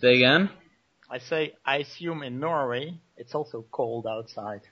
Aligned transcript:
Say 0.00 0.16
again? 0.16 0.50
I 1.10 1.18
say, 1.18 1.54
I 1.64 1.78
assume 1.78 2.22
in 2.22 2.40
Norway 2.40 2.98
it's 3.16 3.34
also 3.34 3.64
cold 3.70 4.06
outside. 4.06 4.62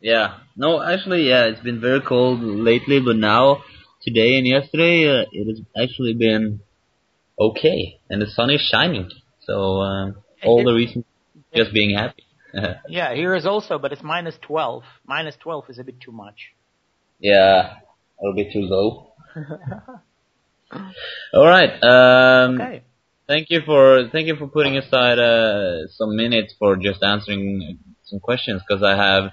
Yeah. 0.00 0.38
No, 0.56 0.82
actually, 0.82 1.28
yeah, 1.28 1.44
it's 1.44 1.60
been 1.60 1.80
very 1.80 2.00
cold 2.00 2.40
lately, 2.40 3.00
but 3.00 3.16
now, 3.16 3.62
today 4.02 4.36
and 4.36 4.46
yesterday, 4.46 5.08
uh, 5.08 5.24
it 5.32 5.46
has 5.48 5.60
actually 5.80 6.14
been 6.14 6.60
okay, 7.38 8.00
and 8.10 8.20
the 8.20 8.26
sun 8.26 8.50
is 8.50 8.60
shining. 8.60 9.10
So, 9.42 9.80
uh, 9.80 10.12
all 10.44 10.64
the 10.64 10.72
reason 10.72 11.04
just 11.54 11.72
being 11.72 11.96
happy. 11.96 12.24
yeah, 12.88 13.14
here 13.14 13.34
is 13.34 13.46
also, 13.46 13.78
but 13.78 13.92
it's 13.92 14.02
minus 14.02 14.36
12. 14.42 14.82
Minus 15.06 15.36
12 15.36 15.70
is 15.70 15.78
a 15.78 15.84
bit 15.84 16.00
too 16.00 16.12
much. 16.12 16.52
Yeah, 17.18 17.76
a 17.76 18.20
little 18.20 18.34
bit 18.34 18.52
too 18.52 18.60
low. 18.60 19.12
all 21.34 21.46
right. 21.46 21.70
Um, 21.82 22.60
okay. 22.60 22.82
Thank 23.26 23.48
you 23.48 23.62
for 23.64 24.08
thank 24.12 24.26
you 24.26 24.36
for 24.36 24.48
putting 24.48 24.76
aside 24.76 25.18
uh, 25.18 25.86
some 25.88 26.14
minutes 26.14 26.54
for 26.58 26.76
just 26.76 27.02
answering 27.02 27.78
some 28.02 28.20
questions 28.20 28.60
because 28.66 28.82
I 28.82 28.96
have, 28.96 29.30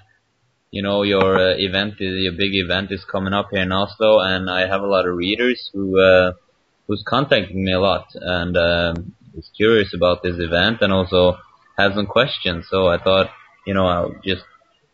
you 0.70 0.82
know, 0.82 1.02
your 1.02 1.38
uh, 1.38 1.54
event, 1.58 1.94
your 2.00 2.32
big 2.32 2.54
event 2.54 2.90
is 2.90 3.04
coming 3.04 3.34
up 3.34 3.48
here 3.50 3.60
in 3.60 3.70
Oslo, 3.70 4.18
and 4.20 4.48
I 4.48 4.66
have 4.66 4.80
a 4.80 4.86
lot 4.86 5.06
of 5.06 5.14
readers 5.14 5.68
who 5.74 6.00
uh, 6.00 6.32
who's 6.88 7.04
contacting 7.06 7.64
me 7.64 7.72
a 7.72 7.80
lot 7.80 8.06
and 8.14 8.56
um, 8.56 9.14
is 9.36 9.50
curious 9.54 9.92
about 9.94 10.22
this 10.22 10.36
event 10.38 10.78
and 10.80 10.90
also 10.90 11.36
has 11.76 11.94
some 11.94 12.06
questions. 12.06 12.68
So 12.70 12.88
I 12.88 12.96
thought, 12.96 13.28
you 13.66 13.74
know, 13.74 13.86
I'll 13.86 14.14
just 14.24 14.44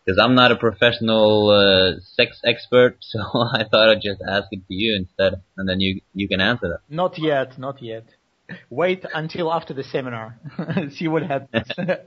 because 0.05 0.19
I'm 0.21 0.35
not 0.35 0.51
a 0.51 0.57
professional 0.57 1.51
uh, 1.51 2.01
sex 2.17 2.41
expert, 2.45 2.97
so 3.01 3.21
I 3.21 3.63
thought 3.71 3.91
I'd 3.91 4.03
just 4.03 4.23
ask 4.29 4.49
it 4.51 4.67
to 4.67 4.75
you 4.75 4.97
instead, 4.97 5.41
and 5.57 5.69
then 5.69 5.79
you 5.79 6.01
you 6.15 6.27
can 6.27 6.41
answer 6.41 6.69
that. 6.69 6.81
Not 6.89 7.17
yet, 7.17 7.61
not 7.61 7.81
yet. 7.81 8.07
Wait 8.71 9.05
until 9.15 9.53
after 9.53 9.75
the 9.75 9.85
seminar. 9.85 10.39
See 10.93 11.09
what 11.09 11.23
happens. 11.23 11.67
it's 11.77 12.07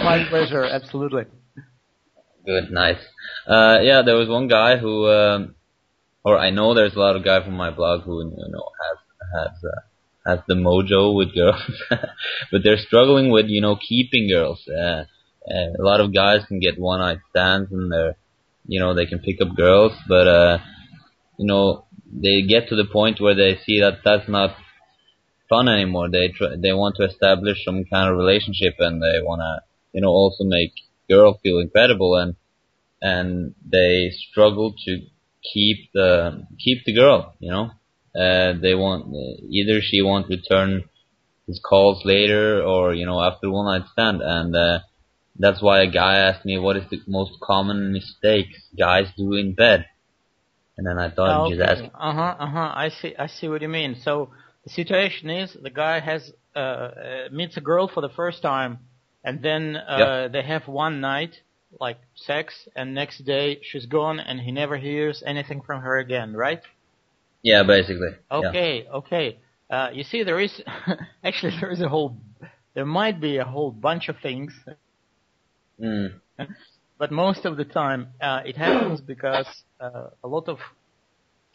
my 0.00 0.24
pleasure, 0.28 0.64
absolutely. 0.64 1.24
Good, 2.46 2.70
nice. 2.70 3.00
Uh, 3.46 3.78
yeah, 3.82 4.02
there 4.04 4.16
was 4.16 4.28
one 4.28 4.48
guy 4.48 4.76
who, 4.76 5.08
um, 5.08 5.54
or 6.24 6.38
I 6.38 6.50
know 6.50 6.74
there's 6.74 6.94
a 6.94 6.98
lot 6.98 7.16
of 7.16 7.24
guys 7.24 7.44
from 7.44 7.56
my 7.56 7.70
blog 7.70 8.02
who, 8.02 8.22
you 8.22 8.48
know, 8.48 8.68
has, 8.82 8.98
has, 9.34 9.64
uh, 9.64 9.80
has 10.30 10.40
the 10.46 10.54
mojo 10.54 11.16
with 11.16 11.34
girls, 11.34 11.62
but 11.90 12.62
they're 12.62 12.78
struggling 12.78 13.30
with, 13.30 13.46
you 13.48 13.60
know, 13.60 13.76
keeping 13.76 14.28
girls. 14.28 14.66
Uh, 14.68 15.04
uh, 15.50 15.72
a 15.78 15.82
lot 15.82 16.00
of 16.00 16.14
guys 16.14 16.44
can 16.46 16.60
get 16.60 16.78
one 16.78 17.00
night 17.00 17.18
stands 17.30 17.72
and 17.72 17.92
they're, 17.92 18.16
you 18.66 18.80
know, 18.80 18.94
they 18.94 19.06
can 19.06 19.18
pick 19.18 19.40
up 19.42 19.56
girls, 19.56 19.92
but, 20.08 20.26
uh, 20.26 20.58
you 21.38 21.46
know, 21.46 21.84
they 22.14 22.42
get 22.42 22.68
to 22.68 22.76
the 22.76 22.84
point 22.90 23.20
where 23.20 23.34
they 23.34 23.58
see 23.66 23.80
that 23.80 23.98
that's 24.04 24.28
not 24.28 24.56
fun 25.48 25.68
anymore. 25.68 26.08
They 26.10 26.28
try, 26.28 26.54
they 26.56 26.72
want 26.72 26.96
to 26.96 27.04
establish 27.04 27.64
some 27.64 27.84
kind 27.84 28.10
of 28.10 28.16
relationship 28.16 28.74
and 28.78 29.02
they 29.02 29.20
want 29.20 29.40
to, 29.40 29.64
you 29.92 30.00
know, 30.00 30.10
also 30.10 30.44
make 30.44 30.72
girl 31.08 31.38
feel 31.42 31.58
incredible 31.58 32.16
and, 32.16 32.36
and 33.02 33.54
they 33.70 34.10
struggle 34.30 34.74
to 34.86 35.00
keep 35.52 35.92
the, 35.92 36.46
keep 36.58 36.84
the 36.84 36.94
girl, 36.94 37.34
you 37.40 37.50
know, 37.50 37.70
uh, 38.18 38.54
they 38.60 38.74
want, 38.74 39.12
either 39.50 39.80
she 39.82 40.00
won't 40.00 40.28
return 40.28 40.84
his 41.46 41.60
calls 41.60 42.02
later 42.04 42.62
or, 42.62 42.94
you 42.94 43.04
know, 43.04 43.20
after 43.20 43.50
one 43.50 43.66
night 43.66 43.88
stand. 43.92 44.22
And, 44.22 44.54
uh, 44.54 44.78
that's 45.36 45.60
why 45.60 45.82
a 45.82 45.90
guy 45.90 46.18
asked 46.18 46.44
me 46.44 46.58
what 46.58 46.76
is 46.76 46.84
the 46.90 47.00
most 47.08 47.32
common 47.42 47.92
mistakes 47.92 48.68
guys 48.78 49.08
do 49.16 49.34
in 49.34 49.52
bed 49.52 49.84
and 50.76 50.86
then 50.86 50.98
I 50.98 51.10
thought 51.10 51.46
okay. 51.46 51.56
just 51.56 51.70
ask. 51.70 51.84
Uh 51.94 52.12
huh. 52.12 52.36
Uh 52.38 52.46
huh. 52.46 52.72
I 52.74 52.88
see. 52.88 53.14
I 53.18 53.26
see 53.26 53.48
what 53.48 53.62
you 53.62 53.68
mean. 53.68 53.96
So 54.02 54.30
the 54.64 54.70
situation 54.70 55.30
is 55.30 55.56
the 55.60 55.70
guy 55.70 56.00
has 56.00 56.32
uh, 56.56 56.58
uh 56.58 56.92
meets 57.32 57.56
a 57.56 57.60
girl 57.60 57.88
for 57.88 58.00
the 58.00 58.08
first 58.08 58.42
time, 58.42 58.78
and 59.22 59.42
then 59.42 59.76
uh, 59.76 59.98
yep. 59.98 60.32
they 60.32 60.42
have 60.42 60.66
one 60.66 61.00
night 61.00 61.36
like 61.80 61.98
sex, 62.14 62.68
and 62.76 62.94
next 62.94 63.24
day 63.24 63.60
she's 63.62 63.86
gone, 63.86 64.20
and 64.20 64.40
he 64.40 64.52
never 64.52 64.76
hears 64.76 65.22
anything 65.26 65.62
from 65.62 65.82
her 65.82 65.98
again. 65.98 66.34
Right? 66.34 66.62
Yeah, 67.42 67.62
basically. 67.62 68.10
Okay. 68.30 68.84
Yeah. 68.84 68.96
Okay. 68.96 69.38
Uh, 69.70 69.90
you 69.92 70.04
see, 70.04 70.22
there 70.24 70.40
is 70.40 70.62
actually 71.24 71.52
there 71.60 71.70
is 71.70 71.80
a 71.80 71.88
whole 71.88 72.16
there 72.74 72.86
might 72.86 73.20
be 73.20 73.38
a 73.38 73.44
whole 73.44 73.70
bunch 73.70 74.08
of 74.08 74.16
things. 74.20 74.52
Mm 75.80 76.20
but 76.98 77.10
most 77.10 77.44
of 77.44 77.56
the 77.56 77.64
time 77.64 78.08
uh, 78.20 78.42
it 78.44 78.56
happens 78.56 79.00
because 79.00 79.46
uh, 79.80 80.08
a 80.22 80.28
lot 80.28 80.48
of 80.48 80.58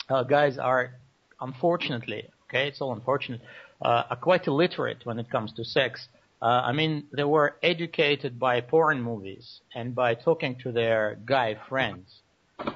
uh, 0.10 0.24
guys 0.24 0.58
are, 0.58 0.96
unfortunately, 1.40 2.28
okay, 2.46 2.68
it's 2.68 2.82
all 2.82 2.94
unfortunate, 2.94 3.42
uh, 3.82 4.04
are 4.10 4.18
quite 4.18 4.48
illiterate 4.48 5.06
when 5.06 5.20
it 5.20 5.30
comes 5.30 5.54
to 5.54 5.64
sex. 5.64 6.08
Uh, 6.42 6.46
I 6.46 6.72
mean, 6.72 7.06
they 7.16 7.24
were 7.24 7.58
educated 7.62 8.40
by 8.40 8.62
porn 8.62 9.02
movies 9.02 9.62
and 9.76 9.94
by 9.94 10.16
talking 10.16 10.58
to 10.64 10.72
their 10.72 11.18
guy 11.26 11.58
friends, 11.68 12.22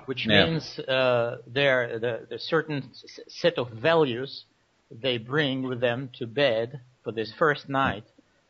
which 0.06 0.26
yeah. 0.28 0.46
means 0.46 0.80
uh, 0.80 1.38
their 1.48 2.00
the, 2.00 2.28
the 2.30 2.40
certain 2.40 2.92
set 3.28 3.58
of 3.58 3.70
values 3.72 4.46
they 4.92 5.18
bring 5.18 5.64
with 5.64 5.80
them 5.80 6.10
to 6.20 6.28
bed 6.28 6.82
for 7.04 7.12
this 7.12 7.34
first 7.38 7.68
night 7.68 8.04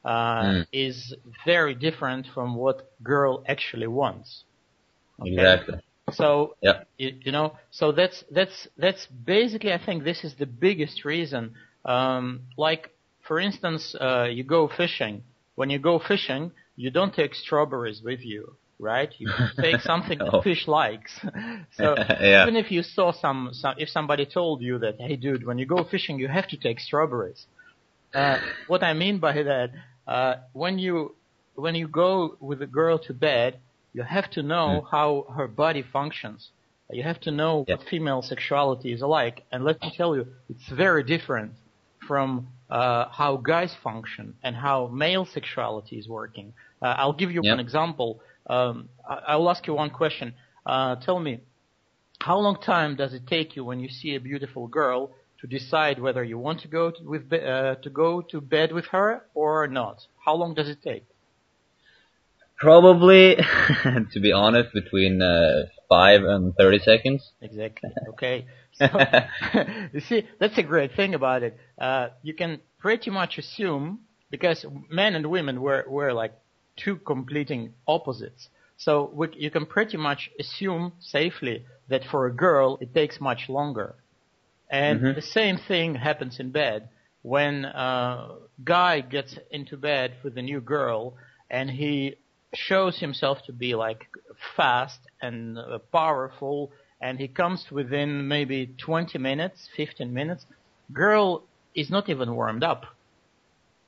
mm. 0.09 0.67
is 0.71 1.15
very 1.45 1.75
different 1.75 2.27
from 2.33 2.55
what 2.55 2.91
girl 3.01 3.43
actually 3.47 3.87
wants. 3.87 4.43
Okay? 5.19 5.31
Exactly. 5.31 5.79
So 6.11 6.55
yeah. 6.61 6.83
you, 6.97 7.15
you, 7.21 7.31
know, 7.31 7.55
so 7.71 7.91
that's 7.91 8.23
that's 8.29 8.67
that's 8.77 9.05
basically 9.05 9.71
I 9.71 9.83
think 9.83 10.03
this 10.03 10.23
is 10.23 10.35
the 10.35 10.45
biggest 10.45 11.05
reason. 11.05 11.53
Um, 11.85 12.41
like 12.57 12.89
for 13.25 13.39
instance, 13.39 13.95
uh, 13.99 14.27
you 14.29 14.43
go 14.43 14.67
fishing. 14.67 15.23
When 15.55 15.69
you 15.69 15.79
go 15.79 15.99
fishing, 15.99 16.51
you 16.75 16.89
don't 16.89 17.13
take 17.13 17.35
strawberries 17.35 18.01
with 18.03 18.19
you, 18.21 18.55
right? 18.79 19.09
You 19.17 19.29
take 19.61 19.81
something 19.91 20.17
no. 20.17 20.31
that 20.31 20.43
fish 20.43 20.67
likes. 20.67 21.19
so 21.77 21.95
yeah. 21.97 22.43
even 22.43 22.55
if 22.55 22.71
you 22.71 22.83
saw 22.83 23.13
some, 23.13 23.49
some, 23.53 23.75
if 23.77 23.87
somebody 23.87 24.25
told 24.25 24.61
you 24.61 24.79
that, 24.79 24.99
hey 24.99 25.15
dude, 25.15 25.45
when 25.45 25.57
you 25.57 25.65
go 25.65 25.83
fishing, 25.83 26.19
you 26.19 26.27
have 26.27 26.47
to 26.49 26.57
take 26.57 26.79
strawberries. 26.79 27.45
Uh, 28.13 28.39
what 28.67 28.83
I 28.83 28.93
mean 28.93 29.19
by 29.19 29.33
that 29.33 29.71
uh, 30.07 30.35
when 30.53 30.79
you 30.79 31.15
when 31.55 31.75
you 31.75 31.87
go 31.87 32.35
with 32.39 32.61
a 32.61 32.67
girl 32.67 32.97
to 32.99 33.13
bed, 33.13 33.59
you 33.93 34.03
have 34.03 34.29
to 34.31 34.43
know 34.43 34.81
mm. 34.81 34.89
how 34.89 35.27
her 35.35 35.47
body 35.47 35.83
functions. 35.83 36.49
You 36.91 37.03
have 37.03 37.19
to 37.21 37.31
know 37.31 37.63
what 37.67 37.81
female 37.89 38.21
sexuality 38.21 38.91
is 38.91 39.01
like, 39.01 39.43
and 39.51 39.63
let 39.63 39.81
me 39.81 39.91
tell 39.95 40.15
you, 40.15 40.27
it's 40.49 40.67
very 40.69 41.03
different 41.03 41.53
from 42.07 42.47
uh, 42.69 43.05
how 43.09 43.37
guys 43.37 43.73
function 43.83 44.35
and 44.43 44.55
how 44.55 44.87
male 44.87 45.25
sexuality 45.25 45.97
is 45.97 46.07
working. 46.07 46.53
Uh, 46.81 46.95
I'll 46.97 47.13
give 47.13 47.31
you 47.31 47.41
one 47.41 47.59
example. 47.59 48.19
Um, 48.47 48.89
I, 49.07 49.37
will 49.37 49.49
ask 49.49 49.65
you 49.65 49.73
one 49.73 49.89
question. 49.89 50.33
Uh, 50.65 50.97
tell 50.97 51.19
me, 51.19 51.39
how 52.19 52.37
long 52.39 52.59
time 52.61 52.95
does 52.95 53.13
it 53.13 53.25
take 53.27 53.55
you 53.55 53.63
when 53.63 53.79
you 53.79 53.89
see 53.89 54.15
a 54.15 54.19
beautiful 54.19 54.67
girl 54.67 55.11
to 55.43 55.47
decide 55.47 55.99
whether 55.99 56.23
you 56.23 56.37
want 56.39 56.61
to 56.61 56.69
go 56.69 56.89
to, 56.89 57.03
with 57.03 57.31
uh, 57.33 57.75
to 57.75 57.89
go 57.89 58.21
to 58.21 58.39
bed 58.39 58.71
with 58.71 58.85
her 58.85 59.23
or 59.35 59.67
not? 59.67 59.97
How 60.25 60.35
long 60.35 60.53
does 60.53 60.69
it 60.69 60.81
take? 60.81 61.05
Probably, 62.57 63.35
to 64.13 64.19
be 64.21 64.31
honest, 64.31 64.69
between 64.73 65.21
uh, 65.21 65.65
five 65.89 66.23
and 66.23 66.55
thirty 66.55 66.79
seconds. 66.79 67.31
Exactly. 67.41 67.91
Okay. 68.09 68.45
So, 68.75 68.87
you 69.93 69.99
see, 69.99 70.27
that's 70.39 70.57
a 70.57 70.63
great 70.63 70.95
thing 70.95 71.13
about 71.13 71.43
it. 71.43 71.55
Uh, 71.77 72.07
you 72.23 72.33
can 72.33 72.59
pretty 72.79 73.11
much 73.11 73.37
assume 73.37 73.99
because 74.31 74.65
men 74.89 75.13
and 75.13 75.27
women 75.27 75.61
were 75.61 75.85
were 75.87 76.11
like 76.11 76.33
two 76.75 76.95
completing 76.95 77.75
opposites. 77.87 78.49
So 78.77 79.11
we, 79.13 79.27
you 79.37 79.51
can 79.51 79.67
pretty 79.67 79.97
much 79.97 80.31
assume 80.39 80.93
safely 80.99 81.65
that 81.89 82.03
for 82.09 82.25
a 82.25 82.33
girl 82.33 82.79
it 82.81 82.95
takes 82.95 83.21
much 83.21 83.47
longer. 83.47 83.93
And 84.73 85.01
mm-hmm. 85.01 85.13
the 85.13 85.21
same 85.21 85.57
thing 85.67 85.93
happens 85.93 86.39
in 86.39 86.49
bed 86.49 86.89
when 87.21 87.63
a 87.63 88.37
guy 88.63 89.01
gets 89.01 89.37
into 89.51 89.77
bed 89.77 90.15
with 90.23 90.35
a 90.35 90.41
new 90.41 90.59
girl 90.61 91.13
and 91.47 91.69
he 91.69 92.15
shows 92.55 92.99
himself 92.99 93.37
to 93.45 93.53
be 93.53 93.75
like 93.75 94.07
fast 94.57 94.99
and 95.21 95.59
uh, 95.59 95.77
powerful 95.91 96.71
and 96.99 97.19
he 97.19 97.27
comes 97.27 97.67
within 97.71 98.27
maybe 98.27 98.73
20 98.83 99.19
minutes, 99.19 99.69
15 99.77 100.11
minutes. 100.11 100.43
Girl 100.91 101.43
is 101.75 101.91
not 101.91 102.09
even 102.09 102.33
warmed 102.35 102.63
up. 102.63 102.85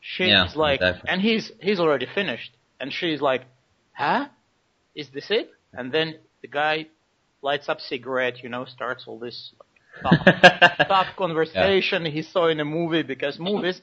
She's 0.01 0.27
yeah, 0.27 0.49
like, 0.55 0.81
and 1.07 1.19
he's, 1.19 1.51
he's 1.59 1.79
already 1.79 2.05
finished. 2.13 2.51
And 2.79 2.93
she's 2.93 3.21
like, 3.21 3.41
huh? 3.93 4.27
Is 4.93 5.09
this 5.09 5.31
it? 5.31 5.49
And 5.73 5.91
then 5.91 6.19
the 6.43 6.47
guy 6.47 6.87
lights 7.41 7.69
up 7.69 7.79
cigarette, 7.79 8.43
you 8.43 8.49
know, 8.49 8.65
starts 8.65 9.05
all 9.07 9.17
this 9.17 9.51
tough, 10.01 11.07
conversation 11.17 12.05
yeah. 12.05 12.11
he 12.11 12.21
saw 12.21 12.47
in 12.47 12.59
a 12.59 12.65
movie 12.65 13.03
because 13.03 13.39
movies 13.39 13.81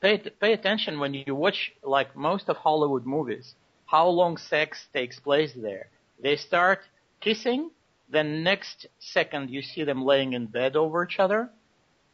pay 0.00 0.18
pay 0.18 0.52
attention 0.52 0.98
when 0.98 1.14
you 1.14 1.34
watch 1.34 1.72
like 1.82 2.16
most 2.16 2.48
of 2.48 2.56
Hollywood 2.56 3.06
movies 3.06 3.54
how 3.86 4.06
long 4.08 4.36
sex 4.36 4.86
takes 4.92 5.18
place 5.20 5.52
there 5.54 5.88
they 6.22 6.36
start 6.36 6.80
kissing 7.20 7.70
then 8.10 8.42
next 8.42 8.86
second 8.98 9.50
you 9.50 9.62
see 9.62 9.84
them 9.84 10.04
laying 10.04 10.32
in 10.32 10.46
bed 10.46 10.76
over 10.76 11.04
each 11.04 11.18
other 11.18 11.50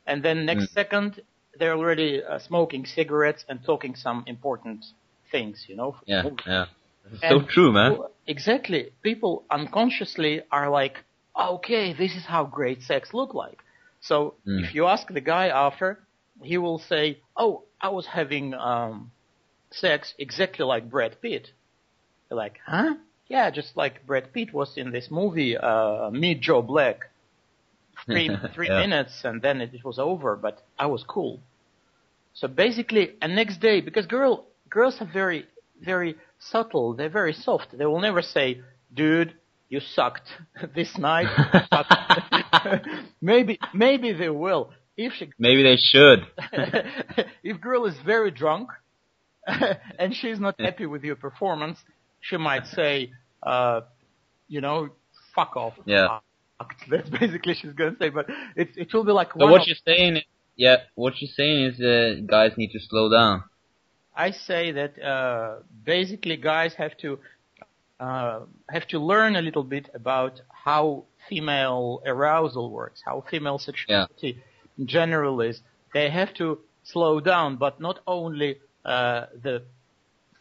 and 0.07 0.23
then 0.23 0.45
next 0.47 0.65
mm. 0.65 0.75
second 0.75 1.21
they're 1.59 1.77
already 1.77 2.23
uh, 2.23 2.39
smoking 2.39 2.87
cigarettes 2.87 3.45
and 3.49 3.63
talking 3.65 3.95
some 3.95 4.25
important 4.27 4.85
things, 5.31 5.67
you 5.69 5.77
know. 5.77 5.97
Yeah, 6.07 6.25
yeah. 6.47 6.67
so 7.29 7.43
true, 7.43 7.73
man. 7.73 7.99
Exactly. 8.27 8.93
People 9.03 9.45
unconsciously 9.51 10.43
are 10.51 10.71
like, 10.71 11.05
okay, 11.41 11.93
this 11.93 12.15
is 12.15 12.25
how 12.25 12.45
great 12.45 12.83
sex 12.83 13.13
look 13.15 13.35
like. 13.35 13.59
So 14.01 14.35
Mm. 14.47 14.65
if 14.65 14.75
you 14.75 14.87
ask 14.87 15.09
the 15.09 15.21
guy 15.21 15.49
after, 15.49 15.99
he 16.43 16.59
will 16.59 16.79
say, 16.79 17.19
oh, 17.37 17.65
I 17.81 17.89
was 17.91 18.07
having 18.07 18.55
um, 18.55 19.11
sex 19.71 20.15
exactly 20.19 20.65
like 20.65 20.91
Brad 20.91 21.21
Pitt. 21.21 21.51
You're 22.31 22.37
like, 22.39 22.59
huh? 22.67 22.95
Yeah, 23.29 23.51
just 23.51 23.77
like 23.77 24.07
Brad 24.07 24.33
Pitt 24.33 24.53
was 24.53 24.77
in 24.77 24.91
this 24.91 25.11
movie, 25.11 25.57
uh, 25.57 26.11
Meet 26.11 26.41
Joe 26.41 26.63
Black. 26.63 27.01
Three, 28.07 28.31
three 28.55 28.69
Yeah. 28.69 28.81
minutes 28.81 29.25
and 29.25 29.43
then 29.43 29.61
it, 29.61 29.75
it 29.75 29.85
was 29.85 29.99
over, 29.99 30.35
but 30.35 30.63
I 30.79 30.87
was 30.87 31.05
cool. 31.05 31.41
So 32.33 32.49
basically, 32.49 33.11
a 33.21 33.29
next 33.29 33.59
day, 33.61 33.81
because 33.81 34.07
girl, 34.07 34.47
girls 34.69 34.97
are 35.01 35.11
very, 35.13 35.47
very 35.81 36.17
subtle. 36.39 36.95
They're 36.95 37.11
very 37.11 37.35
soft. 37.35 37.77
They 37.77 37.85
will 37.87 38.01
never 38.01 38.23
say, 38.23 38.63
dude, 38.95 39.35
you 39.71 39.81
sucked 39.81 40.29
this 40.75 40.99
night. 40.99 41.29
you 41.55 41.61
sucked." 41.73 42.87
maybe, 43.23 43.59
maybe 43.73 44.13
they 44.13 44.29
will. 44.29 44.73
If 44.97 45.15
she, 45.15 45.31
Maybe 45.39 45.63
they 45.63 45.77
should. 45.77 46.27
if 47.43 47.59
girl 47.61 47.87
is 47.87 47.95
very 48.05 48.31
drunk 48.31 48.69
and 49.47 50.15
she's 50.15 50.39
not 50.39 50.61
happy 50.61 50.85
with 50.85 51.03
your 51.05 51.17
performance, 51.17 51.79
she 52.21 52.37
might 52.37 52.67
say, 52.67 53.11
uh, 53.43 53.81
you 54.49 54.61
know, 54.61 54.91
fuck 55.35 55.57
off. 55.57 55.75
Yeah. 55.87 56.19
That's 56.91 57.09
basically 57.09 57.55
she's 57.55 57.73
gonna 57.73 57.97
say, 57.99 58.11
but 58.11 58.27
it 58.55 58.69
it 58.77 58.93
will 58.93 59.05
be 59.05 59.13
like 59.13 59.33
So 59.33 59.47
what 59.47 59.63
of- 59.63 59.67
you're 59.69 59.77
saying 59.87 60.17
is, 60.17 60.25
yeah, 60.57 60.77
what 60.95 61.15
you're 61.21 61.31
saying 61.35 61.65
is 61.69 61.81
uh, 61.81 62.21
guys 62.27 62.53
need 62.59 62.73
to 62.73 62.81
slow 62.81 63.11
down. 63.11 63.45
I 64.15 64.33
say 64.33 64.73
that 64.73 65.03
uh, 65.03 65.61
basically 65.85 66.37
guys 66.37 66.75
have 66.75 66.95
to 66.99 67.19
uh, 68.01 68.41
have 68.77 68.87
to 68.89 68.99
learn 68.99 69.37
a 69.37 69.43
little 69.43 69.63
bit 69.77 69.87
about 69.95 70.35
how 70.67 71.05
female 71.29 72.03
arousal 72.07 72.71
works, 72.71 73.01
how 73.05 73.17
female 73.31 73.59
sexuality 73.59 74.33
in 74.79 74.87
general 74.87 75.41
is. 75.51 75.61
They 75.95 76.09
have 76.11 76.33
to 76.35 76.47
slow 76.85 77.21
down, 77.21 77.57
but 77.57 77.75
not 77.81 77.99
only 78.07 78.51
uh, 78.85 79.27
the 79.47 79.63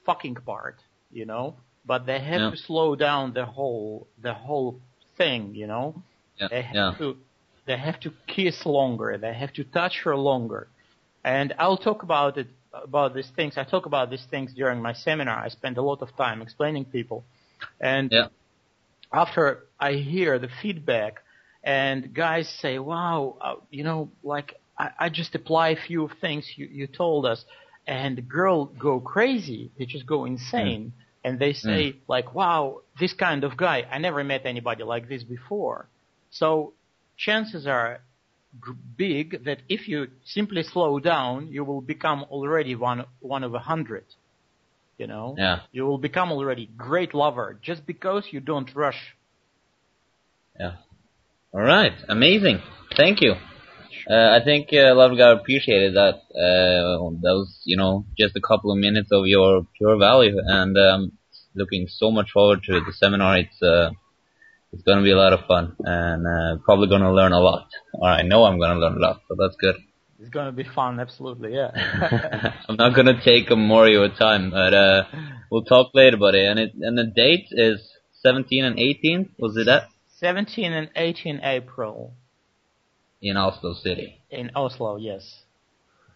fucking 0.05 0.35
part, 0.35 0.77
you 1.11 1.25
know, 1.25 1.55
but 1.85 2.05
they 2.05 2.19
have 2.19 2.41
Yeah. 2.41 2.49
to 2.51 2.57
slow 2.57 2.95
down 2.95 3.33
the 3.33 3.45
whole 3.45 4.07
the 4.27 4.33
whole 4.33 4.79
thing, 5.17 5.41
you 5.61 5.67
know. 5.67 5.87
Yeah, 6.39 6.47
They 6.53 6.61
have 6.61 6.75
yeah. 6.75 6.95
to 6.99 7.17
they 7.67 7.77
have 7.77 7.99
to 8.05 8.09
kiss 8.35 8.57
longer. 8.65 9.17
They 9.25 9.33
have 9.43 9.53
to 9.59 9.63
touch 9.79 9.95
her 10.05 10.15
longer. 10.15 10.67
And 11.23 11.53
I'll 11.59 11.77
talk 11.89 12.03
about 12.03 12.37
it 12.37 12.47
about 12.73 13.13
these 13.17 13.31
things. 13.35 13.57
I 13.57 13.63
talk 13.63 13.85
about 13.85 14.09
these 14.13 14.25
things 14.33 14.53
during 14.53 14.79
my 14.81 14.93
seminar. 14.93 15.37
I 15.47 15.49
spend 15.49 15.77
a 15.77 15.81
lot 15.81 16.01
of 16.01 16.09
time 16.15 16.41
explaining 16.41 16.85
people. 16.85 17.19
And 17.79 18.11
Yeah. 18.11 18.27
after 19.13 19.65
I 19.79 19.93
hear 19.93 20.39
the 20.39 20.49
feedback 20.61 21.23
and 21.63 22.13
guys 22.13 22.47
say, 22.61 22.79
"Wow, 22.79 23.37
uh, 23.41 23.55
you 23.69 23.83
know, 23.83 24.11
like 24.23 24.55
I, 24.77 24.91
I 24.99 25.09
just 25.09 25.35
apply 25.35 25.69
a 25.69 25.75
few 25.87 26.09
things 26.21 26.45
you, 26.57 26.67
you 26.67 26.87
told 26.87 27.25
us," 27.25 27.45
and 27.87 28.17
the 28.17 28.21
girl 28.21 28.65
go 28.65 28.99
crazy. 28.99 29.71
They 29.77 29.85
just 29.85 30.05
go 30.05 30.25
insane, 30.25 30.93
and 31.23 31.39
they 31.39 31.53
say 31.53 31.95
like, 32.07 32.33
"Wow, 32.33 32.81
this 32.99 33.13
kind 33.13 33.43
of 33.43 33.57
guy. 33.57 33.85
I 33.91 33.97
never 33.99 34.23
met 34.23 34.45
anybody 34.45 34.83
like 34.83 35.07
this 35.09 35.23
before." 35.23 35.89
So 36.31 36.73
chances 37.17 37.67
are 37.67 38.01
big 38.97 39.43
that 39.45 39.59
if 39.69 39.87
you 39.87 40.07
simply 40.25 40.63
slow 40.63 40.99
down, 40.99 41.47
you 41.47 41.63
will 41.63 41.81
become 41.81 42.23
already 42.29 42.75
one 42.75 43.05
one 43.19 43.43
of 43.43 43.53
a 43.53 43.59
hundred. 43.59 44.05
You 44.99 45.07
know, 45.07 45.35
Yeah. 45.37 45.61
you 45.71 45.85
will 45.87 45.97
become 45.97 46.29
already 46.31 46.65
great 46.77 47.13
lover 47.13 47.57
just 47.61 47.85
because 47.85 48.23
you 48.33 48.41
don't 48.41 48.69
rush. 48.75 49.01
Yeah. 50.59 50.73
All 51.53 51.61
right. 51.61 51.93
Amazing. 52.09 52.59
Thank 52.97 53.21
you. 53.21 53.33
Uh, 54.09 54.29
I 54.37 54.43
think 54.43 54.69
uh, 54.73 54.91
a 54.93 54.95
lot 54.99 55.11
of 55.11 55.17
guys 55.17 55.37
appreciated 55.39 55.93
that. 55.95 56.15
Uh, 56.35 57.09
that 57.23 57.35
was, 57.39 57.61
you 57.63 57.77
know, 57.77 58.05
just 58.17 58.35
a 58.35 58.41
couple 58.41 58.71
of 58.71 58.77
minutes 58.77 59.09
of 59.11 59.25
your 59.25 59.65
pure 59.77 59.97
value, 59.97 60.37
and 60.45 60.77
um, 60.77 61.11
looking 61.55 61.87
so 61.87 62.11
much 62.11 62.31
forward 62.31 62.59
to 62.63 62.73
the 62.81 62.93
seminar. 62.93 63.37
It's 63.37 63.61
uh, 63.61 63.91
it's 64.73 64.83
going 64.83 64.97
to 64.97 65.03
be 65.03 65.11
a 65.11 65.17
lot 65.17 65.33
of 65.33 65.45
fun, 65.47 65.75
and 65.79 66.27
uh, 66.27 66.61
probably 66.65 66.87
going 66.89 67.01
to 67.01 67.13
learn 67.13 67.31
a 67.31 67.39
lot. 67.39 67.67
Or 67.93 68.09
I 68.09 68.23
know 68.23 68.43
I'm 68.43 68.59
going 68.59 68.73
to 68.75 68.79
learn 68.79 68.97
a 68.97 68.99
lot, 68.99 69.21
so 69.27 69.35
that's 69.39 69.55
good. 69.57 69.75
It's 70.19 70.29
gonna 70.29 70.51
be 70.51 70.63
fun, 70.63 70.99
absolutely, 70.99 71.53
yeah. 71.55 71.71
I'm 72.67 72.75
not 72.75 72.93
going 72.93 73.07
to 73.07 73.21
take 73.23 73.49
more 73.55 73.85
of 73.85 73.91
your 73.91 74.09
time, 74.09 74.51
but 74.51 74.73
uh, 74.73 75.03
we'll 75.49 75.63
talk 75.63 75.91
later, 75.93 76.17
buddy. 76.17 76.45
And 76.45 76.59
it 76.59 76.73
and 76.75 76.97
the 76.97 77.05
date 77.05 77.47
is 77.51 77.79
17 78.21 78.65
and 78.65 78.77
18. 78.77 79.29
Was 79.39 79.55
it 79.55 79.65
that 79.65 79.83
17 80.19 80.73
and 80.73 80.89
18 80.95 81.39
April 81.41 82.13
in 83.21 83.37
Oslo 83.37 83.73
City? 83.73 84.19
in 84.29 84.51
Oslo, 84.55 84.97
yes. 84.97 85.43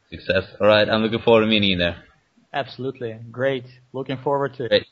Success. 0.10 0.44
All 0.60 0.68
right. 0.68 0.88
I'm 0.88 1.02
looking 1.02 1.20
forward 1.20 1.42
to 1.42 1.48
meeting 1.48 1.72
you 1.72 1.78
there. 1.78 2.04
Absolutely. 2.54 3.18
Great. 3.32 3.66
Looking 3.94 4.18
forward 4.18 4.54
to 4.58 4.66
it. 4.66 4.70
Great. 4.70 4.86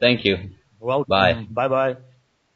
Thank 0.00 0.24
you. 0.24 0.36
Welcome. 0.80 1.06
Bye. 1.08 1.46
Bye 1.50 1.68
bye. 1.68 1.96